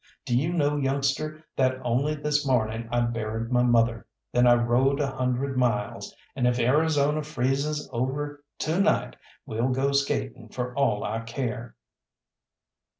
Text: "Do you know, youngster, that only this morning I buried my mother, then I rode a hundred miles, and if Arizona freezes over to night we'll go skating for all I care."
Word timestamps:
"Do 0.25 0.35
you 0.35 0.51
know, 0.51 0.77
youngster, 0.77 1.43
that 1.55 1.79
only 1.85 2.15
this 2.15 2.43
morning 2.43 2.89
I 2.91 3.01
buried 3.01 3.51
my 3.51 3.61
mother, 3.61 4.07
then 4.31 4.47
I 4.47 4.55
rode 4.55 4.99
a 4.99 5.11
hundred 5.11 5.57
miles, 5.59 6.15
and 6.35 6.47
if 6.47 6.57
Arizona 6.57 7.21
freezes 7.21 7.87
over 7.93 8.43
to 8.61 8.79
night 8.81 9.15
we'll 9.45 9.69
go 9.69 9.91
skating 9.91 10.49
for 10.49 10.73
all 10.75 11.03
I 11.03 11.19
care." 11.19 11.75